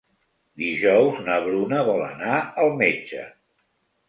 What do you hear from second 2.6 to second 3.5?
al metge.